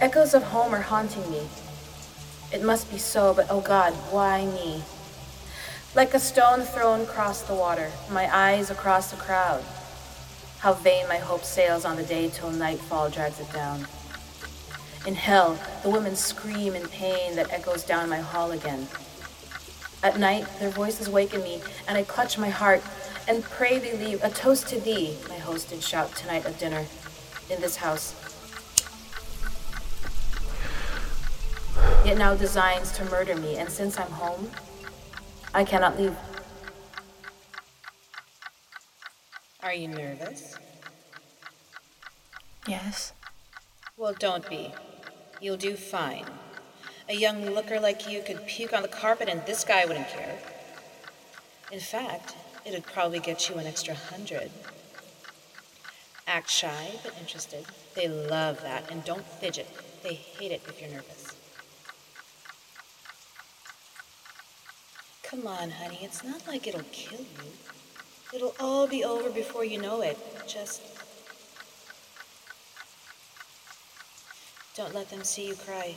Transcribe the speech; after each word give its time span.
Echoes 0.00 0.32
of 0.32 0.42
home 0.44 0.74
are 0.74 0.80
haunting 0.80 1.30
me. 1.30 1.46
It 2.54 2.64
must 2.64 2.90
be 2.90 2.96
so, 2.96 3.34
but 3.34 3.48
oh 3.50 3.60
God, 3.60 3.92
why 4.10 4.46
me? 4.46 4.82
Like 5.94 6.14
a 6.14 6.18
stone 6.18 6.62
thrown 6.62 7.02
across 7.02 7.42
the 7.42 7.54
water, 7.54 7.90
my 8.10 8.34
eyes 8.34 8.70
across 8.70 9.10
the 9.10 9.18
crowd. 9.18 9.62
How 10.60 10.72
vain 10.72 11.06
my 11.06 11.18
hope 11.18 11.44
sails 11.44 11.84
on 11.84 11.96
the 11.96 12.02
day 12.02 12.30
till 12.30 12.50
nightfall 12.50 13.10
drags 13.10 13.40
it 13.40 13.52
down. 13.52 13.86
In 15.06 15.16
hell, 15.16 15.58
the 15.82 15.90
women 15.90 16.16
scream 16.16 16.74
in 16.74 16.88
pain 16.88 17.36
that 17.36 17.52
echoes 17.52 17.84
down 17.84 18.08
my 18.08 18.20
hall 18.20 18.52
again. 18.52 18.88
At 20.02 20.18
night, 20.18 20.46
their 20.60 20.70
voices 20.70 21.10
waken 21.10 21.42
me, 21.42 21.60
and 21.86 21.98
I 21.98 22.04
clutch 22.04 22.38
my 22.38 22.48
heart 22.48 22.82
and 23.28 23.44
pray 23.44 23.78
they 23.78 23.98
leave 23.98 24.24
a 24.24 24.30
toast 24.30 24.66
to 24.68 24.80
thee, 24.80 25.18
my 25.28 25.36
host 25.36 25.68
did 25.68 25.82
shout 25.82 26.16
tonight 26.16 26.46
at 26.46 26.58
dinner 26.58 26.86
in 27.50 27.60
this 27.60 27.76
house. 27.76 28.14
Yet 32.10 32.18
now 32.18 32.34
designs 32.34 32.90
to 32.96 33.04
murder 33.04 33.36
me, 33.36 33.58
and 33.58 33.70
since 33.70 33.96
I'm 33.96 34.10
home, 34.10 34.50
I 35.54 35.62
cannot 35.62 35.96
leave. 35.96 36.16
Are 39.62 39.72
you 39.72 39.86
nervous? 39.86 40.56
Yes. 42.66 43.12
Well, 43.96 44.12
don't 44.18 44.50
be. 44.50 44.74
You'll 45.40 45.56
do 45.56 45.76
fine. 45.76 46.24
A 47.08 47.14
young 47.14 47.48
looker 47.48 47.78
like 47.78 48.10
you 48.10 48.22
could 48.22 48.44
puke 48.44 48.72
on 48.72 48.82
the 48.82 48.88
carpet 48.88 49.28
and 49.28 49.46
this 49.46 49.62
guy 49.62 49.84
wouldn't 49.84 50.08
care. 50.08 50.36
In 51.70 51.78
fact, 51.78 52.34
it'd 52.64 52.86
probably 52.86 53.20
get 53.20 53.48
you 53.48 53.54
an 53.54 53.68
extra 53.68 53.94
hundred. 53.94 54.50
Act 56.26 56.50
shy 56.50 56.90
but 57.04 57.16
interested. 57.20 57.66
They 57.94 58.08
love 58.08 58.62
that. 58.62 58.90
And 58.90 59.04
don't 59.04 59.24
fidget. 59.24 59.68
They 60.02 60.14
hate 60.14 60.50
it 60.50 60.62
if 60.66 60.80
you're 60.80 60.90
nervous. 60.90 61.36
Come 65.30 65.46
on, 65.46 65.70
honey. 65.70 66.00
It's 66.02 66.24
not 66.24 66.44
like 66.48 66.66
it'll 66.66 66.82
kill 66.90 67.20
you. 67.20 67.52
It'll 68.34 68.52
all 68.58 68.88
be 68.88 69.04
over 69.04 69.30
before 69.30 69.64
you 69.64 69.80
know 69.80 70.00
it. 70.00 70.18
Just 70.48 70.82
don't 74.76 74.92
let 74.92 75.08
them 75.08 75.22
see 75.22 75.46
you 75.46 75.54
cry. 75.54 75.94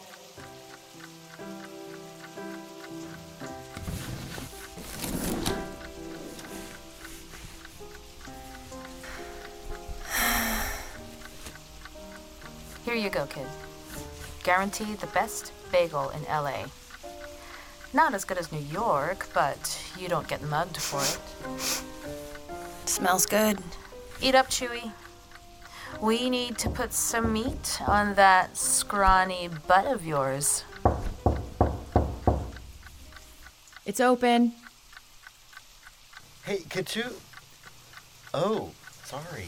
Here 12.86 12.94
you 12.94 13.10
go, 13.10 13.26
kid. 13.26 13.48
Guaranteed 14.44 15.00
the 15.00 15.08
best 15.08 15.54
bagel 15.72 16.12
in 16.12 16.22
LA. 16.26 16.66
Not 17.94 18.16
as 18.16 18.26
good 18.26 18.40
as 18.40 18.52
New 18.52 18.60
York, 18.60 19.28
but 19.36 19.80
you 20.00 20.08
don't 20.08 20.28
get 20.28 20.42
mugged 20.42 20.78
for 20.78 21.00
it. 21.00 21.20
Smells 22.90 23.28
good. 23.28 23.60
Eat 24.20 24.34
up, 24.34 24.50
Chewy. 24.50 24.92
We 26.02 26.32
need 26.32 26.58
to 26.58 26.70
put 26.70 26.92
some 26.92 27.32
meat 27.32 27.80
on 27.86 28.16
that 28.16 28.58
scrawny 28.58 29.48
butt 29.68 29.86
of 29.86 30.04
yours. 30.06 30.64
It's 33.86 34.00
open. 34.00 34.54
Hey, 36.46 36.60
Katchoo. 36.70 37.14
Oh, 38.34 38.72
sorry. 39.04 39.48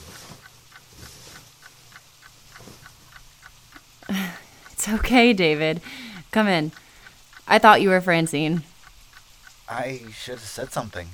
It's 4.72 4.88
okay, 4.88 5.34
David. 5.34 5.81
Come 6.31 6.47
in. 6.47 6.72
I 7.47 7.59
thought 7.59 7.81
you 7.81 7.89
were 7.89 8.01
Francine. 8.01 8.63
I 9.69 10.01
should 10.13 10.35
have 10.35 10.41
said 10.41 10.72
something. 10.72 11.09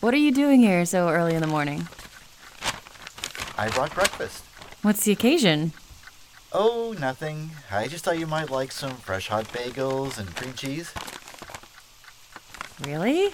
What 0.00 0.14
are 0.14 0.18
you 0.18 0.32
doing 0.32 0.60
here 0.60 0.84
so 0.84 1.08
early 1.08 1.34
in 1.34 1.40
the 1.40 1.46
morning? 1.46 1.88
I 3.58 3.68
brought 3.68 3.94
breakfast. 3.94 4.44
What's 4.82 5.04
the 5.04 5.12
occasion? 5.12 5.72
Oh, 6.52 6.94
nothing. 7.00 7.50
I 7.70 7.88
just 7.88 8.04
thought 8.04 8.18
you 8.18 8.26
might 8.26 8.50
like 8.50 8.70
some 8.70 8.96
fresh 8.96 9.28
hot 9.28 9.46
bagels 9.46 10.18
and 10.18 10.34
cream 10.36 10.54
cheese. 10.54 10.92
Really? 12.84 13.30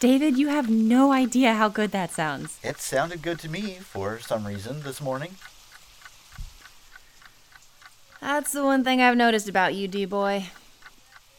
David, 0.00 0.36
you 0.36 0.48
have 0.48 0.68
no 0.68 1.12
idea 1.12 1.54
how 1.54 1.68
good 1.68 1.92
that 1.92 2.10
sounds. 2.10 2.58
It 2.62 2.80
sounded 2.80 3.22
good 3.22 3.38
to 3.40 3.48
me 3.48 3.78
for 3.80 4.18
some 4.18 4.46
reason 4.46 4.82
this 4.82 5.00
morning. 5.00 5.36
That's 8.22 8.52
the 8.52 8.62
one 8.62 8.84
thing 8.84 9.02
I've 9.02 9.16
noticed 9.16 9.48
about 9.48 9.74
you, 9.74 9.88
D 9.88 10.04
boy. 10.04 10.44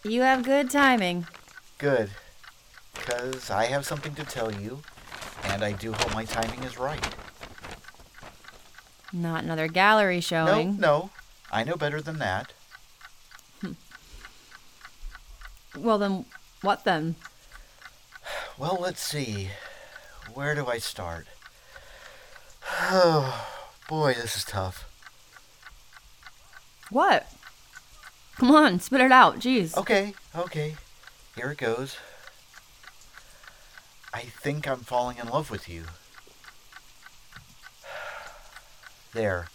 You 0.04 0.22
have 0.24 0.44
good 0.44 0.70
timing. 0.70 1.26
Good. 1.78 2.10
Because 2.94 3.50
I 3.50 3.68
have 3.68 3.86
something 3.86 4.14
to 4.16 4.26
tell 4.26 4.52
you, 4.54 4.82
and 5.46 5.64
I 5.64 5.72
do 5.72 5.94
hope 5.94 6.14
my 6.14 6.26
timing 6.26 6.62
is 6.64 6.78
right. 6.78 7.16
Not 9.14 9.46
another 9.46 9.70
gallery 9.70 10.20
showing. 10.20 10.78
No, 10.78 11.00
no. 11.04 11.10
I 11.54 11.64
know 11.64 11.76
better 11.76 12.02
than 12.02 12.20
that. 12.20 12.52
Hmm. 13.62 13.72
Well, 15.78 15.98
then, 15.98 16.26
what 16.62 16.84
then? 16.84 17.16
Well, 18.58 18.78
let's 18.82 19.02
see. 19.02 19.52
Where 20.34 20.54
do 20.54 20.68
I 20.68 20.80
start? 20.80 21.28
Oh, 22.86 23.48
boy, 23.88 24.14
this 24.16 24.36
is 24.36 24.44
tough. 24.44 24.93
What? 26.90 27.32
Come 28.38 28.52
on, 28.52 28.80
spit 28.80 29.02
it 29.02 29.12
out. 29.12 29.40
Jeez. 29.40 29.78
Okay, 29.78 30.14
okay. 30.36 30.76
Here 31.36 31.52
it 31.52 31.58
goes. 31.58 31.98
I 34.14 34.22
think 34.22 34.68
I'm 34.68 34.80
falling 34.80 35.18
in 35.18 35.28
love 35.28 35.50
with 35.50 35.68
you. 35.68 35.86
There. 39.14 39.48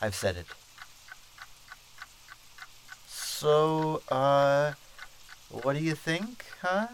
I've 0.00 0.14
said 0.14 0.36
it. 0.36 0.46
So, 3.08 4.02
uh, 4.08 4.72
what 5.50 5.76
do 5.76 5.82
you 5.82 5.94
think, 5.94 6.44
huh? 6.62 6.88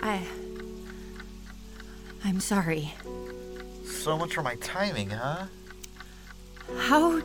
I. 0.00 0.43
I'm 2.24 2.40
sorry. 2.40 2.94
So 3.84 4.16
much 4.16 4.34
for 4.34 4.42
my 4.42 4.54
timing, 4.56 5.10
huh? 5.10 5.46
How 6.78 7.20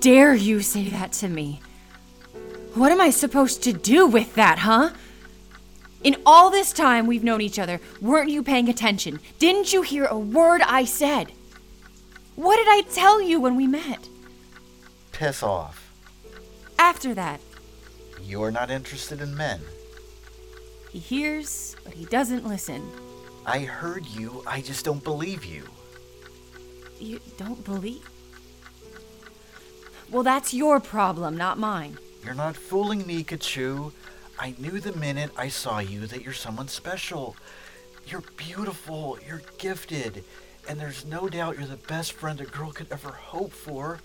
dare 0.00 0.34
you 0.34 0.60
say 0.60 0.88
that 0.88 1.12
to 1.14 1.28
me? 1.28 1.60
What 2.74 2.90
am 2.90 3.00
I 3.00 3.10
supposed 3.10 3.62
to 3.64 3.72
do 3.72 4.06
with 4.06 4.34
that, 4.34 4.60
huh? 4.60 4.90
In 6.02 6.16
all 6.26 6.50
this 6.50 6.72
time 6.72 7.06
we've 7.06 7.24
known 7.24 7.40
each 7.40 7.58
other, 7.58 7.80
weren't 8.00 8.30
you 8.30 8.42
paying 8.42 8.68
attention? 8.68 9.20
Didn't 9.38 9.72
you 9.72 9.82
hear 9.82 10.04
a 10.06 10.18
word 10.18 10.60
I 10.62 10.84
said? 10.84 11.32
What 12.36 12.56
did 12.56 12.66
I 12.68 12.82
tell 12.92 13.22
you 13.22 13.40
when 13.40 13.56
we 13.56 13.66
met? 13.66 14.08
Piss 15.12 15.42
off. 15.42 15.92
After 16.78 17.14
that, 17.14 17.40
You're 18.22 18.50
not 18.50 18.70
interested 18.70 19.20
in 19.20 19.36
men. 19.36 19.60
he 20.90 20.98
hears, 20.98 21.76
but 21.84 21.92
he 21.94 22.06
doesn't 22.06 22.46
listen. 22.46 22.82
I 23.46 23.60
heard 23.60 24.06
you, 24.06 24.42
I 24.46 24.60
just 24.60 24.84
don't 24.84 25.04
believe 25.04 25.44
you. 25.44 25.68
You 26.98 27.20
don't 27.36 27.62
believe? 27.64 28.08
Well, 30.10 30.22
that's 30.22 30.54
your 30.54 30.80
problem, 30.80 31.36
not 31.36 31.58
mine. 31.58 31.98
You're 32.24 32.34
not 32.34 32.56
fooling 32.56 33.06
me, 33.06 33.22
Katchoo. 33.22 33.92
I 34.38 34.54
knew 34.58 34.80
the 34.80 34.96
minute 34.96 35.30
I 35.36 35.48
saw 35.48 35.78
you 35.78 36.06
that 36.06 36.22
you're 36.22 36.32
someone 36.32 36.68
special. 36.68 37.36
You're 38.06 38.24
beautiful, 38.36 39.18
you're 39.26 39.42
gifted, 39.58 40.24
and 40.68 40.80
there's 40.80 41.04
no 41.04 41.28
doubt 41.28 41.58
you're 41.58 41.66
the 41.66 41.76
best 41.76 42.12
friend 42.12 42.40
a 42.40 42.44
girl 42.44 42.72
could 42.72 42.90
ever 42.90 43.10
hope 43.10 43.52
for. 43.52 44.00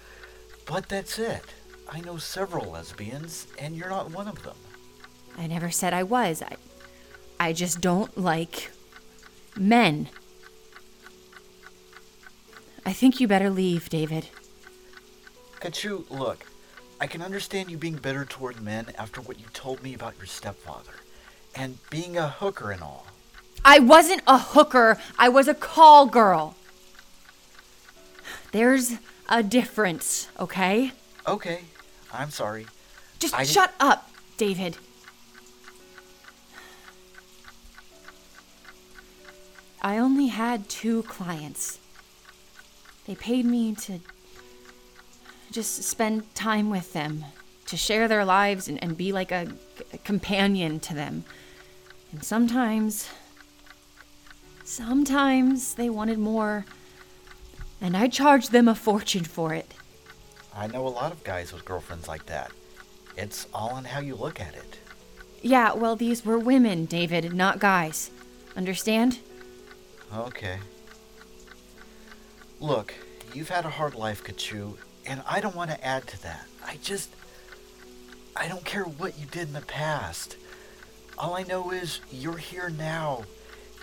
But 0.65 0.89
that's 0.89 1.17
it. 1.17 1.43
I 1.89 2.01
know 2.01 2.17
several 2.17 2.71
lesbians, 2.71 3.47
and 3.57 3.75
you're 3.75 3.89
not 3.89 4.11
one 4.11 4.27
of 4.27 4.43
them. 4.43 4.55
I 5.37 5.47
never 5.47 5.71
said 5.71 5.93
I 5.93 6.03
was. 6.03 6.41
I, 6.41 6.55
I 7.39 7.53
just 7.53 7.81
don't 7.81 8.15
like 8.17 8.69
men. 9.55 10.09
I 12.85 12.93
think 12.93 13.19
you 13.19 13.27
better 13.27 13.49
leave, 13.49 13.89
David. 13.89 14.29
Katchoo, 15.59 16.09
look, 16.09 16.45
I 17.01 17.07
can 17.07 17.21
understand 17.21 17.69
you 17.69 17.77
being 17.77 17.95
bitter 17.95 18.25
toward 18.25 18.61
men 18.61 18.87
after 18.97 19.21
what 19.21 19.39
you 19.39 19.45
told 19.53 19.83
me 19.83 19.93
about 19.93 20.15
your 20.17 20.25
stepfather, 20.25 20.93
and 21.55 21.77
being 21.89 22.17
a 22.17 22.27
hooker 22.27 22.71
and 22.71 22.81
all. 22.81 23.07
I 23.63 23.79
wasn't 23.79 24.21
a 24.25 24.37
hooker, 24.37 24.97
I 25.17 25.29
was 25.29 25.47
a 25.47 25.53
call 25.53 26.05
girl. 26.05 26.55
There's 28.51 28.93
a 29.27 29.43
difference, 29.43 30.27
okay? 30.39 30.91
Okay, 31.27 31.61
I'm 32.11 32.31
sorry. 32.31 32.65
Just 33.19 33.35
I 33.35 33.43
shut 33.43 33.73
up, 33.79 34.09
David. 34.37 34.77
I 39.81 39.97
only 39.97 40.27
had 40.27 40.67
two 40.67 41.03
clients. 41.03 41.79
They 43.07 43.15
paid 43.15 43.45
me 43.45 43.75
to 43.75 43.99
just 45.51 45.83
spend 45.83 46.35
time 46.35 46.69
with 46.69 46.93
them, 46.93 47.25
to 47.67 47.77
share 47.77 48.07
their 48.07 48.25
lives 48.25 48.67
and, 48.67 48.81
and 48.83 48.97
be 48.97 49.11
like 49.11 49.31
a, 49.31 49.47
a 49.93 49.97
companion 49.99 50.79
to 50.81 50.93
them. 50.93 51.23
And 52.11 52.23
sometimes, 52.23 53.09
sometimes 54.63 55.75
they 55.75 55.89
wanted 55.89 56.19
more, 56.19 56.65
and 57.79 57.95
I 57.95 58.07
charged 58.07 58.51
them 58.51 58.67
a 58.67 58.75
fortune 58.75 59.23
for 59.23 59.53
it. 59.53 59.73
I 60.55 60.67
know 60.67 60.85
a 60.85 60.89
lot 60.89 61.11
of 61.11 61.23
guys 61.23 61.53
with 61.53 61.63
girlfriends 61.65 62.07
like 62.07 62.25
that. 62.25 62.51
It's 63.15 63.47
all 63.53 63.69
on 63.69 63.85
how 63.85 64.01
you 64.01 64.15
look 64.15 64.41
at 64.41 64.55
it. 64.55 64.77
Yeah, 65.41 65.73
well, 65.73 65.95
these 65.95 66.25
were 66.25 66.37
women, 66.37 66.85
David, 66.85 67.33
not 67.33 67.59
guys. 67.59 68.11
Understand? 68.57 69.19
Okay. 70.15 70.57
Look, 72.59 72.93
you've 73.33 73.49
had 73.49 73.65
a 73.65 73.69
hard 73.69 73.95
life, 73.95 74.23
Katchoo, 74.23 74.75
and 75.05 75.21
I 75.27 75.39
don't 75.39 75.55
want 75.55 75.71
to 75.71 75.85
add 75.85 76.07
to 76.07 76.21
that. 76.23 76.45
I 76.65 76.77
just. 76.81 77.09
I 78.35 78.47
don't 78.47 78.63
care 78.63 78.83
what 78.83 79.19
you 79.19 79.25
did 79.25 79.47
in 79.47 79.53
the 79.53 79.61
past. 79.61 80.37
All 81.17 81.35
I 81.35 81.43
know 81.43 81.71
is 81.71 81.99
you're 82.11 82.37
here 82.37 82.69
now, 82.69 83.25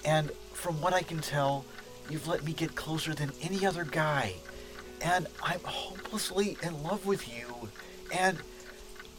and 0.05 0.31
from 0.53 0.81
what 0.81 0.95
I 0.95 1.03
can 1.03 1.21
tell, 1.21 1.65
you've 2.09 2.27
let 2.27 2.43
me 2.45 2.53
get 2.53 2.75
closer 2.75 3.15
than 3.15 3.33
any 3.43 3.67
other 3.67 3.85
guy. 3.85 4.35
And 5.03 5.27
I'm 5.43 5.61
hopelessly 5.63 6.57
in 6.63 6.83
love 6.83 7.05
with 7.05 7.29
you, 7.37 7.69
and 8.17 8.39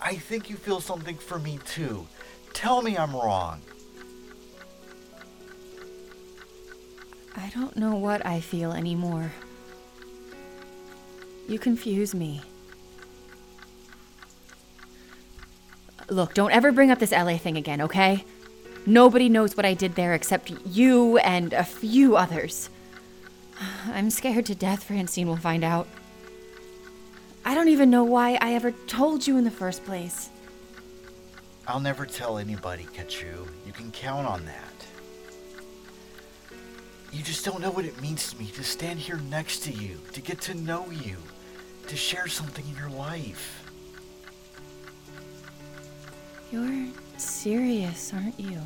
I 0.02 0.16
think 0.16 0.50
you 0.50 0.56
feel 0.56 0.82
something 0.82 1.18
for 1.18 1.40
me 1.40 1.60
too. 1.66 2.08
Tell 2.54 2.82
me 2.82 2.98
I'm 2.98 3.16
wrong. 3.16 3.62
I 7.38 7.50
don't 7.50 7.78
know 7.78 7.96
what 7.96 8.26
I 8.26 8.40
feel 8.40 8.72
anymore. 8.72 9.32
You 11.48 11.60
confuse 11.60 12.14
me. 12.14 12.42
Look, 16.10 16.34
don't 16.34 16.52
ever 16.52 16.72
bring 16.72 16.90
up 16.90 17.00
this 17.00 17.12
LA 17.12 17.38
thing 17.38 17.58
again, 17.58 17.82
okay? 17.82 18.26
Nobody 18.86 19.30
knows 19.30 19.56
what 19.56 19.66
I 19.66 19.74
did 19.74 19.96
there 19.96 20.14
except 20.14 20.52
you 20.66 21.18
and 21.20 21.54
a 21.54 21.64
few 21.64 22.16
others. 22.16 22.70
I'm 23.88 24.10
scared 24.10 24.46
to 24.48 24.56
death 24.56 24.84
Francine 24.84 25.28
will 25.28 25.36
find 25.38 25.64
out. 25.64 25.88
I 27.46 27.54
don't 27.54 27.70
even 27.70 27.90
know 27.90 28.04
why 28.04 28.38
I 28.42 28.54
ever 28.54 28.72
told 28.72 29.28
you 29.28 29.38
in 29.38 29.44
the 29.44 29.52
first 29.52 29.86
place. 29.86 30.30
I'll 31.68 31.80
never 31.80 32.06
tell 32.06 32.38
anybody, 32.38 32.84
Katchoo. 32.84 33.48
You 33.66 33.74
can 33.74 33.92
count 33.92 34.26
on 34.26 34.46
that. 34.46 34.77
You 37.12 37.24
just 37.24 37.46
don't 37.46 37.62
know 37.62 37.72
what 37.72 37.86
it 37.86 38.00
means 38.02 38.32
to 38.32 38.38
me 38.38 38.48
to 38.52 38.64
stand 38.64 39.00
here 39.00 39.18
next 39.18 39.60
to 39.64 39.72
you, 39.72 40.00
to 40.14 40.22
get 40.22 40.42
to 40.42 40.54
know 40.54 40.90
you, 40.90 41.18
to 41.88 41.96
share 41.96 42.28
something 42.28 42.66
in 42.68 42.76
your 42.76 42.90
life. 42.90 43.64
You're 46.52 46.88
serious, 47.18 48.14
aren't 48.14 48.40
you? 48.40 48.62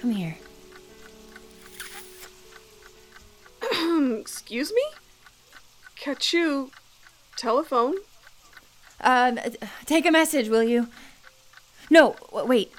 Come 0.00 0.10
here. 0.10 0.36
Excuse 4.20 4.72
me? 4.72 4.82
Katchoo, 5.98 6.70
telephone. 7.36 7.94
Um, 9.00 9.38
take 9.86 10.06
a 10.06 10.10
message, 10.10 10.48
will 10.48 10.62
you? 10.62 10.88
No, 11.90 12.16
wait. 12.32 12.72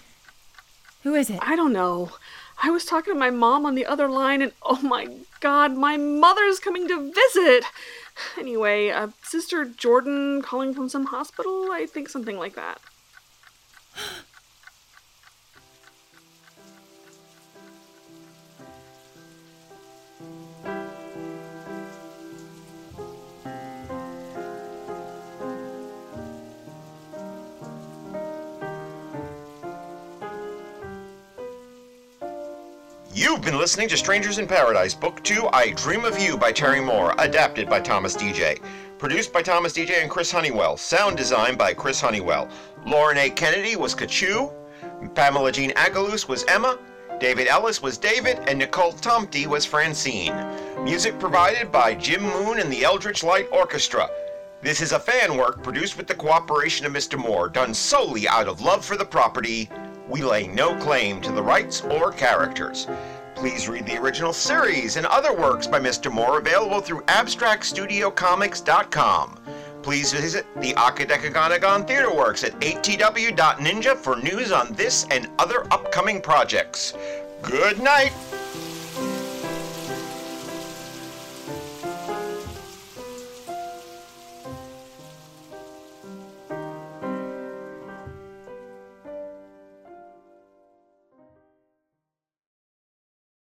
Who 1.03 1.13
is 1.15 1.29
it? 1.29 1.39
I 1.41 1.55
don't 1.55 1.73
know. 1.73 2.11
I 2.61 2.69
was 2.69 2.85
talking 2.85 3.13
to 3.13 3.19
my 3.19 3.29
mom 3.29 3.65
on 3.65 3.75
the 3.75 3.85
other 3.85 4.07
line, 4.07 4.41
and 4.41 4.51
oh 4.63 4.81
my 4.81 5.07
god, 5.39 5.75
my 5.75 5.97
mother's 5.97 6.59
coming 6.59 6.87
to 6.87 7.11
visit! 7.11 7.65
Anyway, 8.37 8.89
uh, 8.89 9.09
Sister 9.23 9.65
Jordan 9.65 10.41
calling 10.41 10.73
from 10.73 10.87
some 10.87 11.07
hospital? 11.07 11.69
I 11.71 11.85
think 11.85 12.07
something 12.09 12.37
like 12.37 12.55
that. 12.55 12.79
You've 33.17 33.43
been 33.43 33.57
listening 33.57 33.87
to 33.87 33.95
Strangers 33.95 34.39
in 34.39 34.45
Paradise, 34.45 34.93
Book 34.93 35.23
2, 35.23 35.47
I 35.53 35.69
Dream 35.69 36.03
of 36.03 36.19
You 36.19 36.35
by 36.35 36.51
Terry 36.51 36.81
Moore, 36.81 37.15
adapted 37.17 37.69
by 37.69 37.79
Thomas 37.79 38.13
DJ. 38.13 38.59
Produced 38.97 39.31
by 39.31 39.41
Thomas 39.41 39.71
DJ 39.71 40.01
and 40.01 40.11
Chris 40.11 40.29
Honeywell. 40.29 40.75
Sound 40.75 41.15
design 41.15 41.55
by 41.55 41.73
Chris 41.73 42.01
Honeywell. 42.01 42.49
Lauren 42.85 43.17
A. 43.17 43.29
Kennedy 43.29 43.77
was 43.77 43.95
Katchoo. 43.95 44.53
Pamela 45.15 45.53
Jean 45.53 45.71
Agalus 45.77 46.27
was 46.27 46.43
Emma. 46.49 46.77
David 47.21 47.47
Ellis 47.47 47.81
was 47.81 47.97
David, 47.97 48.37
and 48.49 48.59
Nicole 48.59 48.91
Tomty 48.91 49.47
was 49.47 49.63
Francine. 49.63 50.35
Music 50.83 51.17
provided 51.17 51.71
by 51.71 51.95
Jim 51.95 52.21
Moon 52.21 52.59
and 52.59 52.69
the 52.69 52.83
Eldritch 52.83 53.23
Light 53.23 53.47
Orchestra. 53.49 54.09
This 54.61 54.81
is 54.81 54.91
a 54.91 54.99
fan 54.99 55.37
work 55.37 55.63
produced 55.63 55.95
with 55.95 56.07
the 56.07 56.15
cooperation 56.15 56.85
of 56.85 56.91
Mr. 56.91 57.17
Moore, 57.17 57.47
done 57.47 57.73
solely 57.73 58.27
out 58.27 58.49
of 58.49 58.59
love 58.59 58.83
for 58.83 58.97
the 58.97 59.05
property. 59.05 59.69
We 60.07 60.21
lay 60.21 60.45
no 60.47 60.75
claim 60.75 61.19
to 61.21 61.31
the 61.31 61.41
rights 61.41 61.81
or 61.81 62.11
characters. 62.11 62.87
Please 63.35 63.67
read 63.67 63.85
the 63.85 63.97
original 63.97 64.31
series 64.33 64.97
and 64.97 65.05
other 65.07 65.33
works 65.33 65.65
by 65.67 65.79
Mr. 65.79 66.11
Moore 66.11 66.39
available 66.39 66.81
through 66.81 67.01
abstractstudiocomics.com. 67.01 69.39
Please 69.81 70.13
visit 70.13 70.45
the 70.61 70.73
Akadekaganagon 70.73 71.87
Theater 71.87 72.13
Works 72.13 72.43
at 72.43 72.59
atw.ninja 72.59 73.97
for 73.97 74.15
news 74.15 74.51
on 74.51 74.73
this 74.73 75.05
and 75.11 75.29
other 75.37 75.67
upcoming 75.71 76.21
projects. 76.21 76.93
Good 77.43 77.79
night! 77.79 78.13